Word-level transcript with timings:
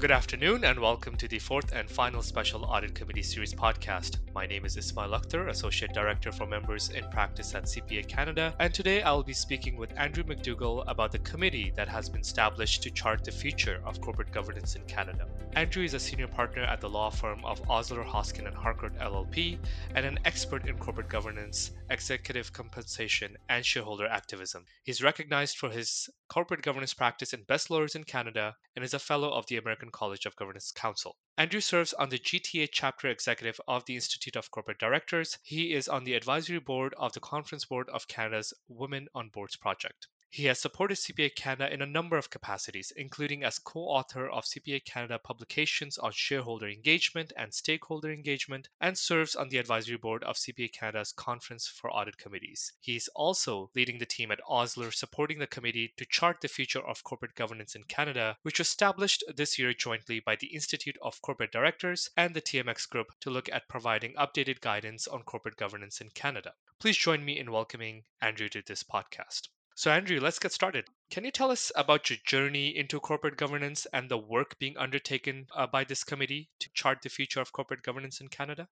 Good 0.00 0.10
afternoon, 0.10 0.64
and 0.64 0.80
welcome 0.80 1.14
to 1.16 1.28
the 1.28 1.38
fourth 1.38 1.72
and 1.72 1.88
final 1.88 2.22
Special 2.22 2.64
Audit 2.64 2.94
Committee 2.94 3.22
Series 3.22 3.52
podcast. 3.52 4.16
My 4.34 4.46
name 4.46 4.64
is 4.64 4.78
Ismail 4.78 5.10
Akhtar, 5.10 5.48
Associate 5.48 5.92
Director 5.92 6.32
for 6.32 6.46
Members 6.46 6.88
in 6.88 7.04
Practice 7.10 7.54
at 7.54 7.64
CPA 7.64 8.08
Canada, 8.08 8.54
and 8.58 8.72
today 8.72 9.02
I'll 9.02 9.22
be 9.22 9.34
speaking 9.34 9.76
with 9.76 9.92
Andrew 9.98 10.24
MacDougall 10.24 10.84
about 10.88 11.12
the 11.12 11.18
committee 11.18 11.70
that 11.76 11.88
has 11.88 12.08
been 12.08 12.22
established 12.22 12.82
to 12.82 12.90
chart 12.90 13.24
the 13.24 13.30
future 13.30 13.82
of 13.84 14.00
corporate 14.00 14.32
governance 14.32 14.74
in 14.74 14.82
Canada. 14.84 15.28
Andrew 15.56 15.82
is 15.82 15.94
a 15.94 15.98
senior 15.98 16.28
partner 16.28 16.62
at 16.62 16.80
the 16.80 16.88
law 16.88 17.10
firm 17.10 17.44
of 17.44 17.60
Osler, 17.68 18.04
Hoskin 18.04 18.46
and 18.46 18.54
Harcourt 18.54 18.96
LLP 19.00 19.58
and 19.96 20.06
an 20.06 20.18
expert 20.24 20.68
in 20.68 20.76
corporate 20.76 21.08
governance, 21.08 21.72
executive 21.90 22.52
compensation, 22.52 23.36
and 23.48 23.66
shareholder 23.66 24.06
activism. 24.06 24.64
He's 24.84 25.02
recognized 25.02 25.58
for 25.58 25.68
his 25.68 26.08
corporate 26.28 26.62
governance 26.62 26.94
practice 26.94 27.32
in 27.32 27.42
Best 27.42 27.68
Lawyers 27.68 27.96
in 27.96 28.04
Canada 28.04 28.54
and 28.76 28.84
is 28.84 28.94
a 28.94 29.00
fellow 29.00 29.32
of 29.32 29.44
the 29.46 29.56
American 29.56 29.90
College 29.90 30.24
of 30.24 30.36
Governance 30.36 30.70
Counsel. 30.70 31.16
Andrew 31.36 31.60
serves 31.60 31.92
on 31.94 32.10
the 32.10 32.18
GTA 32.20 32.68
chapter 32.70 33.08
executive 33.08 33.60
of 33.66 33.84
the 33.86 33.96
Institute 33.96 34.36
of 34.36 34.52
Corporate 34.52 34.78
Directors. 34.78 35.36
He 35.42 35.74
is 35.74 35.88
on 35.88 36.04
the 36.04 36.14
advisory 36.14 36.60
board 36.60 36.94
of 36.96 37.12
the 37.12 37.20
Conference 37.20 37.64
Board 37.64 37.88
of 37.88 38.06
Canada's 38.06 38.54
Women 38.68 39.08
on 39.16 39.30
Boards 39.30 39.56
project. 39.56 40.06
He 40.32 40.44
has 40.44 40.60
supported 40.60 40.96
CPA 40.96 41.34
Canada 41.34 41.74
in 41.74 41.82
a 41.82 41.86
number 41.86 42.16
of 42.16 42.30
capacities, 42.30 42.92
including 42.92 43.42
as 43.42 43.58
co 43.58 43.80
author 43.80 44.28
of 44.28 44.44
CPA 44.44 44.84
Canada 44.84 45.18
publications 45.18 45.98
on 45.98 46.12
shareholder 46.12 46.68
engagement 46.68 47.32
and 47.36 47.52
stakeholder 47.52 48.12
engagement, 48.12 48.68
and 48.80 48.96
serves 48.96 49.34
on 49.34 49.48
the 49.48 49.58
advisory 49.58 49.96
board 49.96 50.22
of 50.22 50.36
CPA 50.36 50.72
Canada's 50.72 51.10
Conference 51.10 51.66
for 51.66 51.90
Audit 51.90 52.16
Committees. 52.16 52.72
He 52.78 52.94
is 52.94 53.08
also 53.08 53.72
leading 53.74 53.98
the 53.98 54.06
team 54.06 54.30
at 54.30 54.40
Osler, 54.46 54.92
supporting 54.92 55.40
the 55.40 55.48
committee 55.48 55.92
to 55.96 56.04
chart 56.04 56.40
the 56.40 56.46
future 56.46 56.86
of 56.86 57.02
corporate 57.02 57.34
governance 57.34 57.74
in 57.74 57.82
Canada, 57.82 58.38
which 58.42 58.60
was 58.60 58.68
established 58.68 59.24
this 59.34 59.58
year 59.58 59.74
jointly 59.74 60.20
by 60.20 60.36
the 60.36 60.54
Institute 60.54 60.96
of 61.02 61.20
Corporate 61.22 61.50
Directors 61.50 62.08
and 62.16 62.34
the 62.34 62.40
TMX 62.40 62.88
Group 62.88 63.08
to 63.18 63.30
look 63.30 63.48
at 63.48 63.68
providing 63.68 64.14
updated 64.14 64.60
guidance 64.60 65.08
on 65.08 65.24
corporate 65.24 65.56
governance 65.56 66.00
in 66.00 66.08
Canada. 66.10 66.54
Please 66.78 66.96
join 66.96 67.24
me 67.24 67.36
in 67.36 67.50
welcoming 67.50 68.04
Andrew 68.20 68.48
to 68.50 68.62
this 68.62 68.84
podcast. 68.84 69.48
So, 69.74 69.90
Andrew, 69.90 70.20
let's 70.20 70.38
get 70.38 70.52
started. 70.52 70.86
Can 71.10 71.24
you 71.24 71.30
tell 71.30 71.50
us 71.50 71.72
about 71.74 72.10
your 72.10 72.18
journey 72.26 72.76
into 72.76 73.00
corporate 73.00 73.36
governance 73.36 73.86
and 73.92 74.08
the 74.08 74.18
work 74.18 74.58
being 74.58 74.76
undertaken 74.76 75.46
uh, 75.56 75.66
by 75.66 75.84
this 75.84 76.04
committee 76.04 76.50
to 76.60 76.70
chart 76.74 76.98
the 77.02 77.08
future 77.08 77.40
of 77.40 77.52
corporate 77.52 77.82
governance 77.82 78.20
in 78.20 78.28
Canada? 78.28 78.68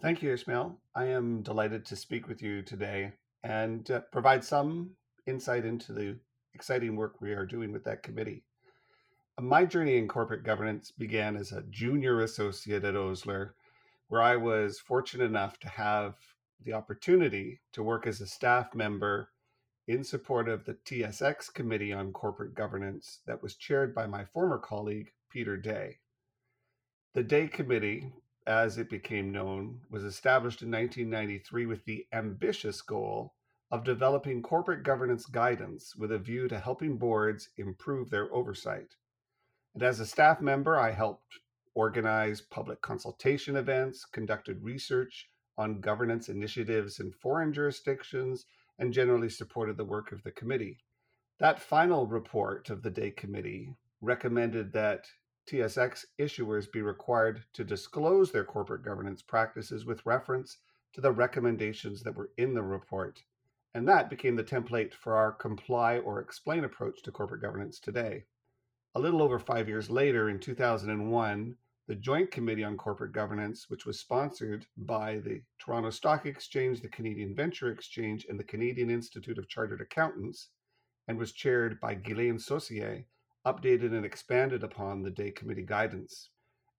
Thank 0.00 0.22
you, 0.22 0.32
Ismail. 0.32 0.76
I 0.94 1.06
am 1.06 1.42
delighted 1.42 1.86
to 1.86 1.96
speak 1.96 2.26
with 2.26 2.42
you 2.42 2.62
today 2.62 3.12
and 3.44 3.88
uh, 3.90 4.00
provide 4.10 4.42
some 4.42 4.90
insight 5.26 5.64
into 5.64 5.92
the 5.92 6.18
exciting 6.54 6.96
work 6.96 7.20
we 7.20 7.32
are 7.32 7.46
doing 7.46 7.72
with 7.72 7.84
that 7.84 8.02
committee. 8.02 8.42
My 9.40 9.64
journey 9.64 9.96
in 9.96 10.08
corporate 10.08 10.44
governance 10.44 10.90
began 10.90 11.36
as 11.36 11.52
a 11.52 11.62
junior 11.70 12.20
associate 12.20 12.84
at 12.84 12.96
Osler, 12.96 13.54
where 14.08 14.22
I 14.22 14.36
was 14.36 14.78
fortunate 14.78 15.24
enough 15.24 15.58
to 15.60 15.68
have 15.68 16.16
the 16.64 16.72
opportunity 16.72 17.60
to 17.72 17.82
work 17.82 18.06
as 18.06 18.20
a 18.20 18.26
staff 18.26 18.74
member 18.74 19.30
in 19.86 20.02
support 20.02 20.48
of 20.48 20.64
the 20.64 20.74
TSX 20.74 21.52
Committee 21.52 21.92
on 21.92 22.12
Corporate 22.12 22.54
Governance 22.54 23.20
that 23.26 23.42
was 23.42 23.56
chaired 23.56 23.94
by 23.94 24.06
my 24.06 24.24
former 24.24 24.58
colleague, 24.58 25.12
Peter 25.30 25.56
Dey. 25.56 25.98
The 27.12 27.22
Dey 27.22 27.48
Committee, 27.48 28.12
as 28.46 28.78
it 28.78 28.88
became 28.88 29.30
known, 29.30 29.80
was 29.90 30.02
established 30.02 30.62
in 30.62 30.70
1993 30.70 31.66
with 31.66 31.84
the 31.84 32.06
ambitious 32.12 32.80
goal 32.80 33.34
of 33.70 33.84
developing 33.84 34.42
corporate 34.42 34.84
governance 34.84 35.26
guidance 35.26 35.94
with 35.96 36.12
a 36.12 36.18
view 36.18 36.48
to 36.48 36.58
helping 36.58 36.96
boards 36.96 37.50
improve 37.56 38.08
their 38.08 38.32
oversight. 38.32 38.94
And 39.74 39.82
as 39.82 40.00
a 40.00 40.06
staff 40.06 40.40
member, 40.40 40.78
I 40.78 40.92
helped 40.92 41.40
organize 41.74 42.40
public 42.40 42.80
consultation 42.80 43.56
events, 43.56 44.04
conducted 44.04 44.62
research 44.62 45.28
on 45.58 45.80
governance 45.80 46.28
initiatives 46.28 47.00
in 47.00 47.12
foreign 47.12 47.52
jurisdictions, 47.52 48.46
and 48.78 48.92
generally 48.92 49.28
supported 49.28 49.76
the 49.76 49.84
work 49.84 50.12
of 50.12 50.22
the 50.22 50.30
committee. 50.30 50.78
That 51.38 51.60
final 51.60 52.06
report 52.06 52.70
of 52.70 52.82
the 52.82 52.90
Dey 52.90 53.10
Committee 53.10 53.76
recommended 54.00 54.72
that 54.72 55.06
TSX 55.46 56.06
issuers 56.18 56.70
be 56.70 56.80
required 56.80 57.44
to 57.52 57.64
disclose 57.64 58.32
their 58.32 58.44
corporate 58.44 58.82
governance 58.82 59.22
practices 59.22 59.84
with 59.84 60.06
reference 60.06 60.58
to 60.94 61.00
the 61.00 61.12
recommendations 61.12 62.02
that 62.02 62.14
were 62.14 62.30
in 62.38 62.54
the 62.54 62.62
report. 62.62 63.22
And 63.74 63.88
that 63.88 64.08
became 64.08 64.36
the 64.36 64.44
template 64.44 64.94
for 64.94 65.16
our 65.16 65.32
comply 65.32 65.98
or 65.98 66.20
explain 66.20 66.64
approach 66.64 67.02
to 67.02 67.12
corporate 67.12 67.42
governance 67.42 67.80
today. 67.80 68.24
A 68.94 69.00
little 69.00 69.20
over 69.20 69.40
five 69.40 69.68
years 69.68 69.90
later, 69.90 70.28
in 70.28 70.38
2001, 70.38 71.56
the 71.86 71.94
Joint 71.94 72.30
Committee 72.30 72.64
on 72.64 72.78
Corporate 72.78 73.12
Governance, 73.12 73.66
which 73.68 73.84
was 73.84 74.00
sponsored 74.00 74.66
by 74.76 75.18
the 75.18 75.42
Toronto 75.58 75.90
Stock 75.90 76.24
Exchange, 76.24 76.80
the 76.80 76.88
Canadian 76.88 77.34
Venture 77.34 77.70
Exchange, 77.70 78.26
and 78.28 78.40
the 78.40 78.44
Canadian 78.44 78.88
Institute 78.88 79.36
of 79.36 79.48
Chartered 79.48 79.82
Accountants, 79.82 80.48
and 81.08 81.18
was 81.18 81.32
chaired 81.32 81.78
by 81.80 81.94
Guylaine 81.94 82.38
Saucier, 82.38 83.04
updated 83.46 83.92
and 83.92 84.06
expanded 84.06 84.64
upon 84.64 85.02
the 85.02 85.10
Dey 85.10 85.30
Committee 85.30 85.66
guidance. 85.66 86.30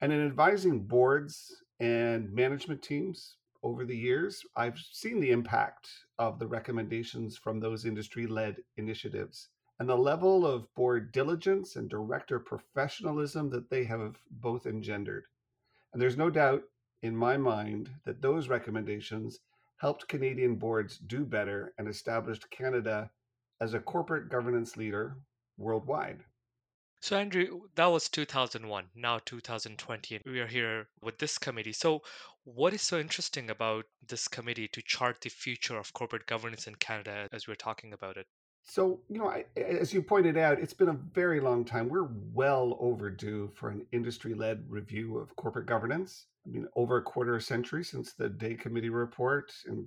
And 0.01 0.11
in 0.11 0.25
advising 0.25 0.87
boards 0.87 1.61
and 1.79 2.33
management 2.33 2.81
teams 2.81 3.37
over 3.61 3.85
the 3.85 3.95
years, 3.95 4.41
I've 4.55 4.79
seen 4.91 5.19
the 5.19 5.31
impact 5.31 5.87
of 6.17 6.39
the 6.39 6.47
recommendations 6.47 7.37
from 7.37 7.59
those 7.59 7.85
industry 7.85 8.25
led 8.25 8.55
initiatives 8.77 9.49
and 9.79 9.89
the 9.89 9.97
level 9.97 10.45
of 10.45 10.73
board 10.73 11.11
diligence 11.11 11.75
and 11.75 11.89
director 11.89 12.39
professionalism 12.39 13.49
that 13.49 13.69
they 13.69 13.83
have 13.83 14.17
both 14.31 14.65
engendered. 14.65 15.25
And 15.91 16.01
there's 16.01 16.17
no 16.17 16.29
doubt 16.29 16.63
in 17.01 17.15
my 17.15 17.37
mind 17.37 17.89
that 18.05 18.21
those 18.21 18.47
recommendations 18.47 19.39
helped 19.77 20.07
Canadian 20.07 20.55
boards 20.55 20.97
do 20.97 21.25
better 21.25 21.73
and 21.77 21.87
established 21.87 22.49
Canada 22.49 23.11
as 23.59 23.73
a 23.73 23.79
corporate 23.79 24.29
governance 24.29 24.77
leader 24.77 25.17
worldwide. 25.57 26.23
So, 27.01 27.17
Andrew, 27.17 27.61
that 27.75 27.85
was 27.85 28.09
2001, 28.09 28.89
now 28.95 29.19
2020, 29.19 30.15
and 30.15 30.23
we 30.25 30.39
are 30.39 30.47
here 30.47 30.87
with 31.01 31.19
this 31.19 31.37
committee. 31.37 31.73
So, 31.73 32.01
what 32.45 32.73
is 32.73 32.81
so 32.81 32.97
interesting 32.97 33.49
about 33.49 33.85
this 34.07 34.27
committee 34.27 34.67
to 34.69 34.81
chart 34.81 35.21
the 35.21 35.29
future 35.29 35.77
of 35.77 35.93
corporate 35.93 36.25
governance 36.25 36.67
in 36.67 36.75
Canada 36.75 37.27
as 37.31 37.47
we're 37.47 37.55
talking 37.55 37.93
about 37.93 38.17
it? 38.17 38.27
So, 38.67 38.99
you 39.09 39.19
know, 39.19 39.29
I, 39.29 39.45
as 39.55 39.93
you 39.93 40.01
pointed 40.01 40.37
out, 40.37 40.59
it's 40.59 40.73
been 40.73 40.89
a 40.89 40.99
very 41.13 41.39
long 41.39 41.65
time. 41.65 41.87
We're 41.87 42.09
well 42.33 42.75
overdue 42.79 43.51
for 43.53 43.69
an 43.69 43.85
industry 43.91 44.33
led 44.33 44.65
review 44.67 45.19
of 45.19 45.35
corporate 45.35 45.67
governance. 45.67 46.25
I 46.45 46.49
mean, 46.49 46.67
over 46.75 46.97
a 46.97 47.03
quarter 47.03 47.39
century 47.39 47.83
since 47.83 48.13
the 48.13 48.27
Dey 48.27 48.55
Committee 48.55 48.89
report 48.89 49.53
and, 49.67 49.85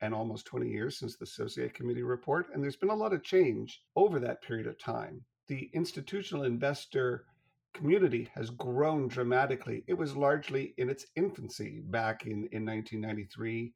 and 0.00 0.14
almost 0.14 0.46
20 0.46 0.68
years 0.68 0.96
since 0.96 1.16
the 1.16 1.26
Saucier 1.26 1.70
Committee 1.70 2.04
report. 2.04 2.46
And 2.54 2.62
there's 2.62 2.76
been 2.76 2.90
a 2.90 2.94
lot 2.94 3.12
of 3.12 3.24
change 3.24 3.82
over 3.96 4.20
that 4.20 4.42
period 4.42 4.68
of 4.68 4.78
time. 4.78 5.24
The 5.48 5.68
institutional 5.74 6.44
investor 6.44 7.24
community 7.74 8.28
has 8.36 8.50
grown 8.50 9.08
dramatically. 9.08 9.82
It 9.88 9.94
was 9.94 10.16
largely 10.16 10.72
in 10.78 10.88
its 10.88 11.04
infancy 11.16 11.82
back 11.84 12.26
in, 12.26 12.48
in 12.52 12.64
1993 12.64 13.72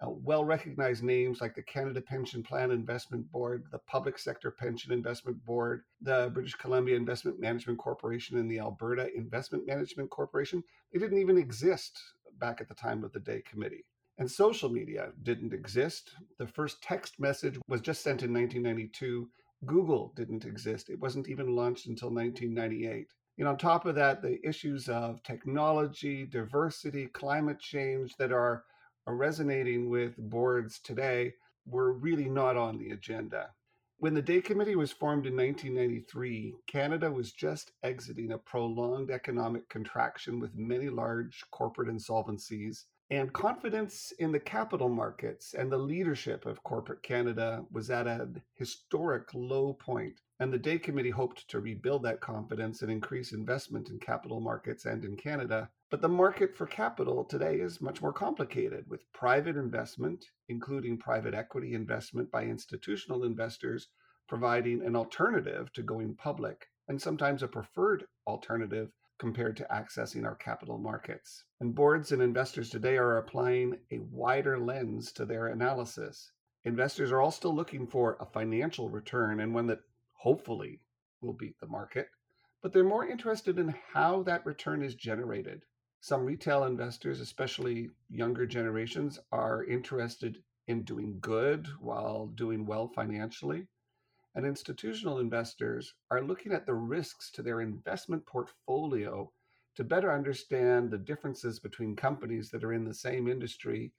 uh, 0.00 0.10
well 0.10 0.44
recognized 0.44 1.02
names 1.02 1.40
like 1.40 1.54
the 1.54 1.62
Canada 1.62 2.00
Pension 2.00 2.42
Plan 2.42 2.70
Investment 2.70 3.30
Board, 3.30 3.64
the 3.70 3.78
Public 3.78 4.18
Sector 4.18 4.50
Pension 4.52 4.92
Investment 4.92 5.42
Board, 5.44 5.84
the 6.00 6.30
British 6.34 6.54
Columbia 6.54 6.96
Investment 6.96 7.40
Management 7.40 7.78
Corporation, 7.78 8.38
and 8.38 8.50
the 8.50 8.58
Alberta 8.58 9.08
Investment 9.14 9.66
Management 9.66 10.10
Corporation. 10.10 10.62
They 10.92 10.98
didn't 10.98 11.18
even 11.18 11.38
exist 11.38 12.00
back 12.38 12.60
at 12.60 12.68
the 12.68 12.74
time 12.74 13.04
of 13.04 13.12
the 13.12 13.20
Dey 13.20 13.42
Committee. 13.42 13.84
And 14.18 14.30
social 14.30 14.68
media 14.68 15.10
didn't 15.22 15.52
exist. 15.52 16.10
The 16.38 16.46
first 16.46 16.82
text 16.82 17.18
message 17.18 17.58
was 17.68 17.80
just 17.80 18.02
sent 18.02 18.22
in 18.22 18.32
1992. 18.32 19.28
Google 19.66 20.12
didn't 20.14 20.44
exist. 20.44 20.90
It 20.90 21.00
wasn't 21.00 21.28
even 21.28 21.56
launched 21.56 21.86
until 21.86 22.10
1998. 22.10 23.08
And 23.38 23.48
on 23.48 23.56
top 23.56 23.86
of 23.86 23.96
that, 23.96 24.22
the 24.22 24.46
issues 24.46 24.88
of 24.88 25.22
technology, 25.24 26.24
diversity, 26.26 27.06
climate 27.06 27.58
change 27.58 28.14
that 28.16 28.30
are 28.30 28.64
are 29.06 29.16
resonating 29.16 29.90
with 29.90 30.16
boards 30.16 30.78
today 30.78 31.34
were 31.66 31.92
really 31.92 32.28
not 32.28 32.56
on 32.56 32.78
the 32.78 32.90
agenda. 32.90 33.50
When 33.98 34.14
the 34.14 34.22
Dey 34.22 34.40
Committee 34.40 34.76
was 34.76 34.92
formed 34.92 35.26
in 35.26 35.36
1993, 35.36 36.54
Canada 36.66 37.10
was 37.10 37.32
just 37.32 37.72
exiting 37.82 38.32
a 38.32 38.38
prolonged 38.38 39.10
economic 39.10 39.68
contraction 39.68 40.40
with 40.40 40.56
many 40.56 40.88
large 40.88 41.44
corporate 41.50 41.88
insolvencies, 41.88 42.84
and 43.10 43.32
confidence 43.32 44.12
in 44.18 44.32
the 44.32 44.40
capital 44.40 44.88
markets 44.88 45.54
and 45.54 45.70
the 45.70 45.78
leadership 45.78 46.46
of 46.46 46.62
corporate 46.62 47.02
Canada 47.02 47.64
was 47.70 47.90
at 47.90 48.06
a 48.06 48.28
historic 48.54 49.28
low 49.34 49.74
point. 49.74 50.20
And 50.40 50.52
the 50.52 50.58
Dey 50.58 50.78
Committee 50.78 51.10
hoped 51.10 51.46
to 51.48 51.60
rebuild 51.60 52.02
that 52.02 52.20
confidence 52.20 52.82
and 52.82 52.90
increase 52.90 53.32
investment 53.32 53.90
in 53.90 53.98
capital 54.00 54.40
markets 54.40 54.86
and 54.86 55.04
in 55.04 55.16
Canada 55.16 55.70
But 55.94 56.00
the 56.00 56.08
market 56.08 56.56
for 56.56 56.66
capital 56.66 57.24
today 57.24 57.60
is 57.60 57.80
much 57.80 58.02
more 58.02 58.12
complicated, 58.12 58.90
with 58.90 59.12
private 59.12 59.54
investment, 59.54 60.24
including 60.48 60.98
private 60.98 61.34
equity 61.34 61.72
investment 61.72 62.32
by 62.32 62.46
institutional 62.46 63.22
investors, 63.22 63.86
providing 64.26 64.84
an 64.84 64.96
alternative 64.96 65.72
to 65.74 65.84
going 65.84 66.16
public, 66.16 66.66
and 66.88 67.00
sometimes 67.00 67.44
a 67.44 67.46
preferred 67.46 68.06
alternative 68.26 68.90
compared 69.18 69.56
to 69.58 69.68
accessing 69.72 70.24
our 70.24 70.34
capital 70.34 70.78
markets. 70.78 71.44
And 71.60 71.76
boards 71.76 72.10
and 72.10 72.20
investors 72.20 72.70
today 72.70 72.96
are 72.96 73.18
applying 73.18 73.78
a 73.92 74.00
wider 74.00 74.58
lens 74.58 75.12
to 75.12 75.24
their 75.24 75.46
analysis. 75.46 76.32
Investors 76.64 77.12
are 77.12 77.20
all 77.20 77.30
still 77.30 77.54
looking 77.54 77.86
for 77.86 78.16
a 78.18 78.26
financial 78.26 78.90
return 78.90 79.38
and 79.38 79.54
one 79.54 79.68
that 79.68 79.82
hopefully 80.14 80.80
will 81.20 81.34
beat 81.34 81.60
the 81.60 81.68
market, 81.68 82.08
but 82.64 82.72
they're 82.72 82.82
more 82.82 83.06
interested 83.06 83.60
in 83.60 83.76
how 83.92 84.24
that 84.24 84.44
return 84.44 84.82
is 84.82 84.96
generated. 84.96 85.62
Some 86.06 86.26
retail 86.26 86.64
investors, 86.64 87.18
especially 87.20 87.88
younger 88.10 88.44
generations, 88.44 89.18
are 89.32 89.64
interested 89.64 90.44
in 90.66 90.82
doing 90.82 91.16
good 91.18 91.66
while 91.80 92.26
doing 92.26 92.66
well 92.66 92.88
financially. 92.88 93.68
And 94.34 94.44
institutional 94.44 95.18
investors 95.18 95.94
are 96.10 96.20
looking 96.20 96.52
at 96.52 96.66
the 96.66 96.74
risks 96.74 97.30
to 97.30 97.42
their 97.42 97.62
investment 97.62 98.26
portfolio 98.26 99.32
to 99.76 99.82
better 99.82 100.12
understand 100.12 100.90
the 100.90 100.98
differences 100.98 101.58
between 101.58 101.96
companies 101.96 102.50
that 102.50 102.64
are 102.64 102.74
in 102.74 102.84
the 102.84 102.92
same 102.92 103.26
industry 103.26 103.94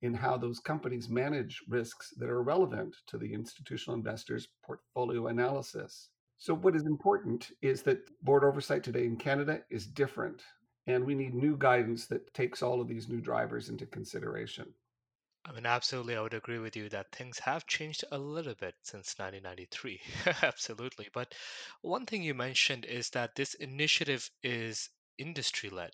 in 0.00 0.14
how 0.14 0.38
those 0.38 0.60
companies 0.60 1.10
manage 1.10 1.62
risks 1.68 2.14
that 2.16 2.30
are 2.30 2.42
relevant 2.42 2.96
to 3.08 3.18
the 3.18 3.34
institutional 3.34 3.98
investors' 3.98 4.48
portfolio 4.64 5.26
analysis. 5.26 6.08
So, 6.38 6.54
what 6.54 6.74
is 6.74 6.86
important 6.86 7.50
is 7.60 7.82
that 7.82 8.08
board 8.22 8.44
oversight 8.44 8.82
today 8.82 9.04
in 9.04 9.18
Canada 9.18 9.60
is 9.68 9.86
different, 9.86 10.42
and 10.86 11.04
we 11.04 11.14
need 11.14 11.34
new 11.34 11.56
guidance 11.56 12.06
that 12.06 12.32
takes 12.34 12.62
all 12.62 12.80
of 12.80 12.88
these 12.88 13.08
new 13.08 13.20
drivers 13.20 13.68
into 13.68 13.86
consideration. 13.86 14.74
I 15.44 15.52
mean, 15.52 15.64
absolutely, 15.64 16.16
I 16.16 16.20
would 16.20 16.34
agree 16.34 16.58
with 16.58 16.76
you 16.76 16.88
that 16.90 17.12
things 17.12 17.38
have 17.38 17.66
changed 17.66 18.04
a 18.12 18.18
little 18.18 18.54
bit 18.54 18.74
since 18.82 19.18
1993. 19.18 20.00
absolutely. 20.42 21.08
But 21.12 21.34
one 21.80 22.04
thing 22.04 22.22
you 22.22 22.34
mentioned 22.34 22.84
is 22.84 23.10
that 23.10 23.34
this 23.34 23.54
initiative 23.54 24.30
is 24.42 24.90
industry 25.16 25.70
led. 25.70 25.92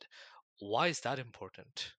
Why 0.58 0.88
is 0.88 1.00
that 1.00 1.18
important? 1.18 1.92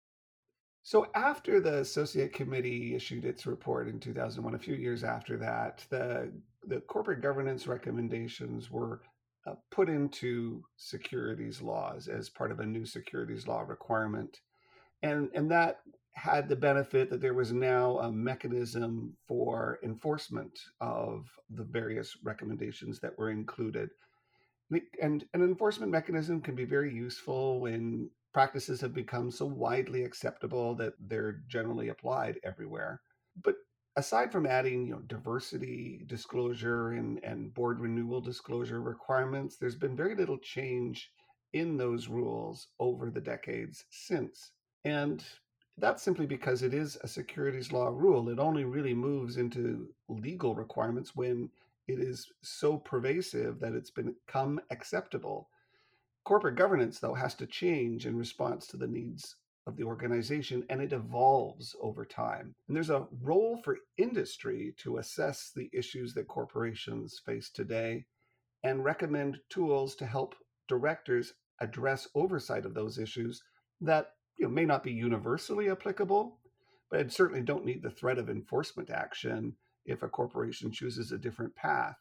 So, 0.83 1.07
after 1.15 1.59
the 1.59 1.83
Saucier 1.83 2.29
Committee 2.29 2.95
issued 2.95 3.25
its 3.25 3.45
report 3.45 3.87
in 3.87 3.99
2001, 3.99 4.55
a 4.55 4.59
few 4.59 4.75
years 4.75 5.03
after 5.03 5.37
that, 5.37 5.85
the, 5.89 6.31
the 6.65 6.81
corporate 6.81 7.21
governance 7.21 7.67
recommendations 7.67 8.71
were 8.71 9.01
uh, 9.47 9.55
put 9.71 9.89
into 9.89 10.63
securities 10.75 11.61
laws 11.61 12.07
as 12.07 12.29
part 12.29 12.51
of 12.51 12.59
a 12.59 12.65
new 12.65 12.85
securities 12.85 13.47
law 13.47 13.61
requirement. 13.61 14.41
And, 15.03 15.29
and 15.33 15.49
that 15.51 15.81
had 16.13 16.49
the 16.49 16.55
benefit 16.55 17.09
that 17.09 17.21
there 17.21 17.35
was 17.35 17.53
now 17.53 17.99
a 17.99 18.11
mechanism 18.11 19.15
for 19.27 19.79
enforcement 19.83 20.59
of 20.81 21.27
the 21.51 21.63
various 21.63 22.17
recommendations 22.23 22.99
that 22.99 23.17
were 23.17 23.29
included. 23.29 23.89
And 25.01 25.23
an 25.33 25.41
enforcement 25.41 25.91
mechanism 25.91 26.41
can 26.41 26.55
be 26.55 26.65
very 26.65 26.93
useful 26.93 27.59
when 27.61 28.09
practices 28.33 28.81
have 28.81 28.93
become 28.93 29.31
so 29.31 29.45
widely 29.45 30.03
acceptable 30.03 30.75
that 30.75 30.93
they're 30.99 31.41
generally 31.47 31.89
applied 31.89 32.39
everywhere. 32.43 33.01
But 33.43 33.55
aside 33.97 34.31
from 34.31 34.45
adding 34.45 34.85
you 34.85 34.93
know 34.93 35.01
diversity 35.01 36.03
disclosure 36.05 36.91
and, 36.91 37.21
and 37.23 37.53
board 37.53 37.79
renewal 37.79 38.21
disclosure 38.21 38.79
requirements, 38.79 39.57
there's 39.57 39.75
been 39.75 39.95
very 39.95 40.15
little 40.15 40.37
change 40.37 41.11
in 41.53 41.75
those 41.75 42.07
rules 42.07 42.67
over 42.79 43.09
the 43.09 43.19
decades 43.19 43.85
since. 43.89 44.51
And 44.85 45.23
that's 45.77 46.03
simply 46.03 46.27
because 46.27 46.61
it 46.61 46.73
is 46.73 46.97
a 47.01 47.07
securities 47.07 47.71
law 47.71 47.87
rule. 47.89 48.29
It 48.29 48.39
only 48.39 48.63
really 48.65 48.93
moves 48.93 49.37
into 49.37 49.89
legal 50.07 50.55
requirements 50.55 51.15
when 51.15 51.49
it 51.87 51.99
is 51.99 52.31
so 52.43 52.77
pervasive 52.77 53.59
that 53.59 53.73
it's 53.73 53.91
become 53.91 54.59
acceptable. 54.69 55.49
Corporate 56.23 56.55
governance, 56.55 56.99
though, 56.99 57.13
has 57.13 57.33
to 57.35 57.47
change 57.47 58.05
in 58.05 58.15
response 58.17 58.67
to 58.67 58.77
the 58.77 58.87
needs 58.87 59.35
of 59.67 59.75
the 59.75 59.83
organization 59.83 60.63
and 60.69 60.81
it 60.81 60.93
evolves 60.93 61.75
over 61.81 62.05
time. 62.05 62.55
And 62.67 62.75
there's 62.75 62.89
a 62.89 63.05
role 63.21 63.57
for 63.63 63.77
industry 63.97 64.73
to 64.77 64.97
assess 64.97 65.51
the 65.53 65.69
issues 65.73 66.13
that 66.13 66.27
corporations 66.27 67.21
face 67.25 67.49
today 67.49 68.05
and 68.63 68.83
recommend 68.83 69.39
tools 69.49 69.95
to 69.95 70.05
help 70.05 70.35
directors 70.67 71.33
address 71.59 72.07
oversight 72.15 72.65
of 72.65 72.73
those 72.73 72.97
issues 72.97 73.43
that 73.81 74.13
you 74.37 74.45
know, 74.45 74.51
may 74.51 74.65
not 74.65 74.83
be 74.83 74.91
universally 74.91 75.69
applicable, 75.69 76.39
but 76.89 77.11
certainly 77.11 77.41
don't 77.41 77.65
need 77.65 77.83
the 77.83 77.91
threat 77.91 78.17
of 78.17 78.29
enforcement 78.29 78.89
action 78.89 79.53
if 79.85 80.01
a 80.01 80.07
corporation 80.07 80.71
chooses 80.71 81.11
a 81.11 81.17
different 81.17 81.53
path. 81.55 81.97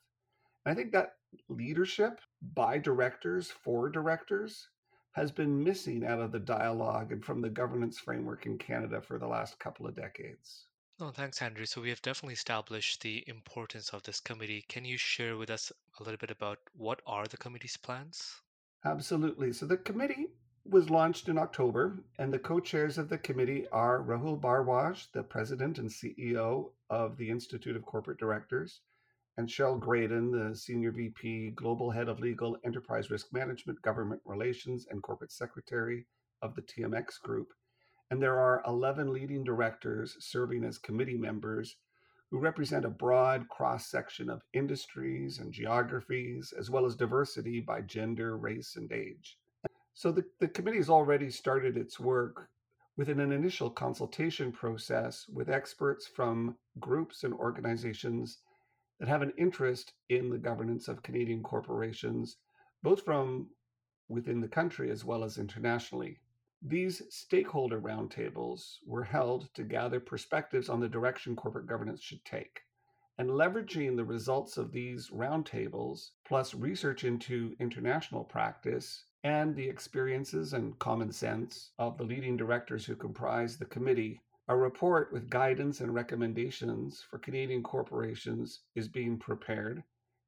And 0.64 0.72
I 0.72 0.74
think 0.76 0.92
that 0.92 1.14
leadership 1.48 2.20
by 2.54 2.78
directors 2.78 3.50
for 3.50 3.88
directors 3.88 4.68
has 5.16 5.32
been 5.32 5.64
missing 5.64 6.04
out 6.04 6.20
of 6.20 6.30
the 6.30 6.38
dialogue 6.38 7.10
and 7.10 7.24
from 7.24 7.40
the 7.40 7.48
governance 7.48 7.98
framework 7.98 8.44
in 8.44 8.58
Canada 8.58 9.00
for 9.00 9.18
the 9.18 9.26
last 9.26 9.58
couple 9.58 9.86
of 9.86 9.96
decades. 9.96 10.66
Oh, 11.00 11.10
thanks, 11.10 11.40
Andrew. 11.40 11.64
So 11.64 11.80
we 11.80 11.88
have 11.88 12.02
definitely 12.02 12.34
established 12.34 13.00
the 13.00 13.24
importance 13.26 13.88
of 13.94 14.02
this 14.02 14.20
committee. 14.20 14.66
Can 14.68 14.84
you 14.84 14.98
share 14.98 15.38
with 15.38 15.48
us 15.48 15.72
a 15.98 16.02
little 16.02 16.18
bit 16.18 16.30
about 16.30 16.58
what 16.74 17.00
are 17.06 17.26
the 17.26 17.38
committee's 17.38 17.78
plans? 17.78 18.42
Absolutely. 18.84 19.54
So 19.54 19.64
the 19.64 19.78
committee 19.78 20.26
was 20.66 20.90
launched 20.90 21.30
in 21.30 21.38
October, 21.38 21.96
and 22.18 22.30
the 22.30 22.38
co 22.38 22.60
chairs 22.60 22.98
of 22.98 23.08
the 23.08 23.16
committee 23.16 23.66
are 23.68 24.02
Rahul 24.02 24.38
Bhardwaj, 24.38 25.10
the 25.12 25.22
president 25.22 25.78
and 25.78 25.88
CEO 25.88 26.72
of 26.90 27.16
the 27.16 27.30
Institute 27.30 27.76
of 27.76 27.86
Corporate 27.86 28.18
Directors, 28.18 28.80
and 29.38 29.48
Cheryl 29.48 29.78
Graden, 29.78 30.30
the 30.30 30.56
senior 30.56 30.90
VP, 30.92 31.50
Global 31.50 31.90
Head 31.90 32.08
of 32.08 32.20
Legal, 32.20 32.56
Enterprise 32.64 33.10
Risk 33.10 33.32
Management, 33.32 33.82
Government 33.82 34.22
Relations, 34.24 34.86
and 34.90 35.02
Corporate 35.02 35.32
Secretary 35.32 36.06
of 36.40 36.54
the 36.54 36.62
TMX 36.62 37.20
Group. 37.20 37.52
And 38.10 38.22
there 38.22 38.38
are 38.38 38.62
11 38.66 39.12
leading 39.12 39.44
directors 39.44 40.16
serving 40.20 40.64
as 40.64 40.78
committee 40.78 41.18
members 41.18 41.76
who 42.30 42.38
represent 42.38 42.84
a 42.84 42.90
broad 42.90 43.48
cross 43.48 43.86
section 43.86 44.30
of 44.30 44.42
industries 44.52 45.38
and 45.38 45.52
geographies, 45.52 46.52
as 46.58 46.70
well 46.70 46.86
as 46.86 46.96
diversity 46.96 47.60
by 47.60 47.82
gender, 47.82 48.36
race, 48.36 48.76
and 48.76 48.90
age. 48.90 49.38
So 49.94 50.12
the, 50.12 50.24
the 50.40 50.48
committee 50.48 50.78
has 50.78 50.90
already 50.90 51.30
started 51.30 51.76
its 51.76 52.00
work 52.00 52.48
within 52.96 53.20
an 53.20 53.32
initial 53.32 53.70
consultation 53.70 54.50
process 54.50 55.26
with 55.28 55.50
experts 55.50 56.06
from 56.06 56.56
groups 56.80 57.24
and 57.24 57.34
organizations 57.34 58.38
that 58.98 59.08
have 59.08 59.22
an 59.22 59.32
interest 59.36 59.92
in 60.08 60.30
the 60.30 60.38
governance 60.38 60.88
of 60.88 61.02
Canadian 61.02 61.42
corporations, 61.42 62.36
both 62.82 63.02
from 63.04 63.48
within 64.08 64.40
the 64.40 64.48
country 64.48 64.90
as 64.90 65.04
well 65.04 65.24
as 65.24 65.38
internationally. 65.38 66.18
These 66.62 67.02
stakeholder 67.10 67.80
roundtables 67.80 68.78
were 68.86 69.04
held 69.04 69.52
to 69.54 69.62
gather 69.62 70.00
perspectives 70.00 70.68
on 70.68 70.80
the 70.80 70.88
direction 70.88 71.36
corporate 71.36 71.66
governance 71.66 72.00
should 72.02 72.24
take. 72.24 72.60
And 73.18 73.30
leveraging 73.30 73.96
the 73.96 74.04
results 74.04 74.56
of 74.56 74.72
these 74.72 75.10
roundtables, 75.10 76.10
plus 76.24 76.54
research 76.54 77.04
into 77.04 77.56
international 77.60 78.24
practice, 78.24 79.04
and 79.24 79.56
the 79.56 79.68
experiences 79.68 80.52
and 80.52 80.78
common 80.78 81.10
sense 81.12 81.72
of 81.78 81.98
the 81.98 82.04
leading 82.04 82.36
directors 82.36 82.86
who 82.86 82.94
comprise 82.94 83.56
the 83.56 83.64
committee, 83.64 84.20
a 84.48 84.56
report 84.56 85.12
with 85.12 85.28
guidance 85.28 85.80
and 85.80 85.92
recommendations 85.92 87.02
for 87.10 87.18
Canadian 87.18 87.62
corporations 87.62 88.60
is 88.74 88.86
being 88.86 89.18
prepared, 89.18 89.82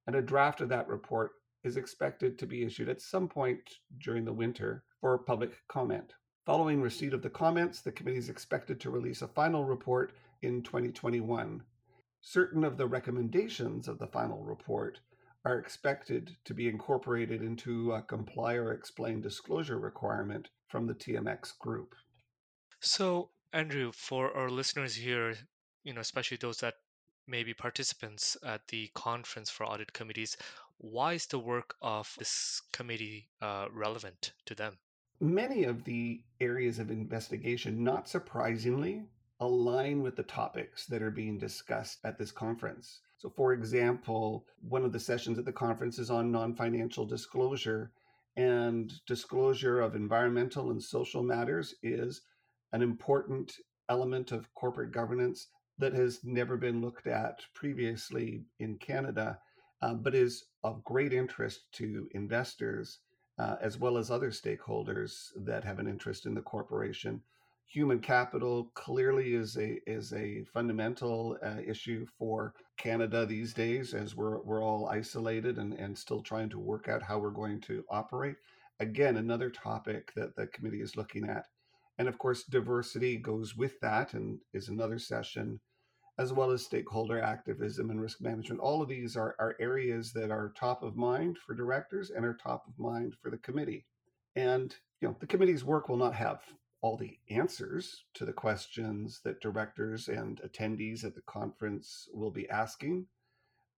and 0.07 0.17
a 0.17 0.23
draft 0.23 0.61
of 0.61 0.69
that 0.69 0.89
report 0.89 1.33
is 1.63 1.77
expected 1.77 2.39
to 2.39 2.47
be 2.47 2.65
issued 2.65 2.89
at 2.89 3.01
some 3.01 3.29
point 3.29 3.61
during 4.03 4.25
the 4.25 4.33
winter 4.33 4.83
for 5.01 5.17
public 5.19 5.53
comment. 5.69 6.15
Following 6.47 6.81
receipt 6.81 7.13
of 7.13 7.23
the 7.23 7.31
comments, 7.31 7.81
the 7.81 7.93
committee 7.93 8.19
is 8.19 8.29
expected 8.29 8.81
to 8.81 8.91
release 8.91 9.23
a 9.23 9.29
final 9.29 9.65
report 9.65 10.13
in 10.43 10.63
2021. 10.63 11.63
Certain 12.21 12.65
of 12.65 12.77
the 12.77 12.87
recommendations 12.87 13.87
of 13.87 13.99
the 13.99 14.07
final 14.07 14.43
report 14.43 14.99
are 15.45 15.59
expected 15.59 16.37
to 16.45 16.55
be 16.55 16.69
incorporated 16.69 17.43
into 17.43 17.93
a 17.93 18.03
comply 18.03 18.55
or 18.55 18.73
explain 18.73 19.21
disclosure 19.21 19.79
requirement 19.79 20.49
from 20.67 20.87
the 20.87 20.95
TMX 20.95 21.57
group. 21.59 21.95
So, 22.81 23.31
Andrew, 23.52 23.93
for 23.93 24.37
our 24.37 24.50
listeners 24.50 24.95
here, 24.95 25.35
you 25.83 25.95
know, 25.95 26.02
especially 26.02 26.37
those 26.37 26.59
that 26.59 26.75
may 27.26 27.43
be 27.43 27.55
participants 27.55 28.37
at 28.45 28.67
the 28.69 28.90
conference 28.95 29.49
for 29.49 29.64
audit 29.64 29.93
committees, 29.93 30.37
why 30.76 31.14
is 31.14 31.26
the 31.26 31.38
work 31.38 31.75
of 31.81 32.14
this 32.19 32.61
committee 32.73 33.28
uh, 33.40 33.67
relevant 33.73 34.33
to 34.45 34.55
them? 34.55 34.78
Many 35.21 35.64
of 35.64 35.85
the 35.85 36.23
areas 36.40 36.78
of 36.78 36.90
investigation, 36.90 37.83
not 37.83 38.09
surprisingly, 38.09 39.05
align 39.40 40.02
with 40.02 40.17
the 40.17 40.23
topics 40.23 40.87
that 40.87 41.02
are 41.02 41.11
being 41.11 41.38
discussed 41.38 41.99
at 42.05 42.19
this 42.19 42.31
conference. 42.31 43.00
So, 43.17 43.31
for 43.31 43.52
example, 43.52 44.47
one 44.61 44.85
of 44.85 44.93
the 44.93 45.00
sessions 45.00 45.38
at 45.38 45.45
the 45.45 45.52
conference 45.52 45.99
is 45.99 46.11
on 46.11 46.31
non 46.31 46.55
financial 46.55 47.07
disclosure. 47.07 47.90
and 48.37 48.93
disclosure 49.07 49.81
of 49.81 49.97
environmental 49.97 50.71
and 50.71 50.81
social 50.81 51.25
matters 51.25 51.75
is 51.83 52.21
an 52.73 52.83
important 52.83 53.53
element 53.89 54.33
of 54.33 54.53
corporate 54.55 54.93
governance 54.93 55.49
that 55.79 55.95
has 55.95 56.21
never 56.25 56.57
been 56.57 56.81
looked 56.81 57.07
at 57.07 57.41
previously 57.55 58.43
in 58.59 58.77
Canada, 58.79 59.39
uh, 59.83 59.95
but 59.95 60.15
is 60.15 60.45
of 60.65 60.85
great 60.85 61.13
interest 61.13 61.61
to 61.73 62.09
investors 62.13 62.99
uh, 63.39 63.57
as 63.61 63.79
well 63.79 63.97
as 63.97 64.11
other 64.11 64.31
stakeholders 64.31 65.29
that 65.37 65.65
have 65.65 65.79
an 65.79 65.87
interest 65.87 66.27
in 66.27 66.35
the 66.35 66.43
corporation. 66.43 67.23
Human 67.67 68.01
capital 68.01 68.71
clearly 68.75 69.35
is 69.35 69.57
a 69.59 69.79
is 69.87 70.13
a 70.15 70.43
fundamental 70.55 71.37
uh, 71.43 71.61
issue 71.65 72.07
for 72.19 72.55
Canada 72.79 73.27
these 73.27 73.53
days, 73.53 73.93
as 73.93 74.17
we're 74.17 74.41
we're 74.41 74.63
all 74.63 74.89
isolated 74.89 75.59
and, 75.59 75.75
and 75.75 75.97
still 75.97 76.23
trying 76.23 76.49
to 76.49 76.59
work 76.59 76.89
out 76.89 77.03
how 77.03 77.19
we're 77.19 77.31
going 77.31 77.61
to 77.63 77.85
operate. 77.91 78.37
Again, 78.81 79.19
another 79.19 79.51
topic 79.51 80.13
that 80.17 80.35
the 80.35 80.47
committee 80.47 80.81
is 80.81 80.97
looking 80.97 81.29
at, 81.29 81.47
and 81.99 82.09
of 82.09 82.19
course, 82.19 82.45
diversity 82.45 83.17
goes 83.17 83.57
with 83.57 83.81
that, 83.81 84.14
and 84.14 84.38
is 84.52 84.69
another 84.69 84.99
session 84.99 85.61
as 86.19 86.33
well 86.33 86.50
as 86.50 86.64
stakeholder 86.64 87.21
activism 87.21 87.90
and 87.90 88.00
risk 88.00 88.21
management. 88.21 88.61
All 88.61 88.83
of 88.83 88.88
these 88.88 89.17
are, 89.17 89.37
are 89.38 89.55
areas 89.61 90.12
that 90.14 90.33
are 90.33 90.52
top 90.57 90.83
of 90.83 90.97
mind 90.97 91.38
for 91.38 91.55
directors 91.55 92.11
and 92.11 92.25
are 92.25 92.35
top 92.35 92.64
of 92.67 92.78
mind 92.78 93.14
for 93.23 93.31
the 93.31 93.38
committee. 93.38 93.87
And 94.35 94.75
you 95.00 95.09
know, 95.09 95.17
the 95.21 95.28
committee's 95.28 95.64
work 95.64 95.88
will 95.88 95.97
not 95.97 96.14
have 96.14 96.40
all 96.81 96.97
the 96.97 97.19
answers 97.31 98.05
to 98.14 98.25
the 98.25 98.33
questions 98.33 99.21
that 99.25 99.40
directors 99.40 100.09
and 100.09 100.40
attendees 100.43 101.05
at 101.05 101.14
the 101.14 101.23
conference 101.23 102.09
will 102.12 102.31
be 102.31 102.49
asking, 102.49 103.07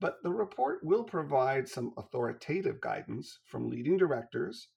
but 0.01 0.23
the 0.23 0.33
report 0.33 0.83
will 0.83 1.05
provide 1.05 1.69
some 1.69 1.93
authoritative 1.97 2.81
guidance 2.81 3.39
from 3.45 3.69
leading 3.69 3.97
directors 3.97 4.69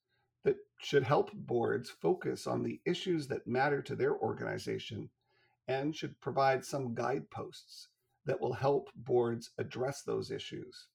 that 0.43 0.57
should 0.79 1.03
help 1.03 1.31
boards 1.33 1.89
focus 1.89 2.47
on 2.47 2.63
the 2.63 2.81
issues 2.85 3.27
that 3.27 3.47
matter 3.47 3.81
to 3.81 3.95
their 3.95 4.15
organization 4.17 5.09
and 5.67 5.95
should 5.95 6.19
provide 6.19 6.65
some 6.65 6.93
guideposts 6.93 7.87
that 8.25 8.39
will 8.39 8.53
help 8.53 8.89
boards 8.95 9.51
address 9.57 10.01
those 10.01 10.31
issues. 10.31 10.87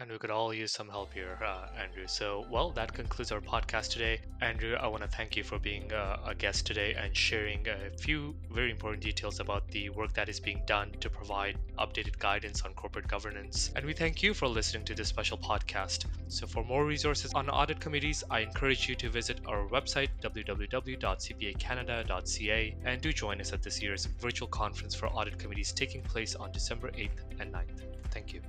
And 0.00 0.10
we 0.10 0.18
could 0.18 0.30
all 0.30 0.52
use 0.52 0.72
some 0.72 0.88
help 0.88 1.12
here, 1.12 1.38
uh, 1.44 1.68
Andrew. 1.78 2.08
So, 2.08 2.44
well, 2.50 2.70
that 2.70 2.92
concludes 2.92 3.30
our 3.30 3.40
podcast 3.40 3.92
today. 3.92 4.20
Andrew, 4.40 4.74
I 4.74 4.88
want 4.88 5.02
to 5.02 5.08
thank 5.08 5.36
you 5.36 5.44
for 5.44 5.60
being 5.60 5.92
uh, 5.92 6.16
a 6.26 6.34
guest 6.34 6.66
today 6.66 6.94
and 6.94 7.14
sharing 7.16 7.68
a 7.68 7.90
few 7.98 8.34
very 8.50 8.70
important 8.70 9.02
details 9.02 9.40
about 9.40 9.68
the 9.68 9.90
work 9.90 10.14
that 10.14 10.28
is 10.30 10.40
being 10.40 10.62
done 10.66 10.90
to 11.00 11.10
provide 11.10 11.58
updated 11.78 12.18
guidance 12.18 12.62
on 12.62 12.72
corporate 12.72 13.06
governance. 13.08 13.70
And 13.76 13.84
we 13.84 13.92
thank 13.92 14.22
you 14.22 14.32
for 14.34 14.48
listening 14.48 14.84
to 14.86 14.94
this 14.94 15.08
special 15.08 15.36
podcast. 15.36 16.06
So, 16.28 16.46
for 16.46 16.64
more 16.64 16.86
resources 16.86 17.34
on 17.34 17.50
audit 17.50 17.78
committees, 17.78 18.24
I 18.30 18.40
encourage 18.40 18.88
you 18.88 18.94
to 18.96 19.10
visit 19.10 19.40
our 19.46 19.68
website, 19.68 20.08
www.cpacanada.ca, 20.22 22.76
and 22.86 23.00
do 23.02 23.12
join 23.12 23.38
us 23.40 23.52
at 23.52 23.62
this 23.62 23.82
year's 23.82 24.06
virtual 24.06 24.48
conference 24.48 24.94
for 24.94 25.08
audit 25.08 25.38
committees 25.38 25.72
taking 25.72 26.00
place 26.02 26.34
on 26.34 26.50
December 26.52 26.90
8th 26.92 27.20
and 27.38 27.52
9th. 27.52 27.82
Thank 28.10 28.32
you. 28.32 28.40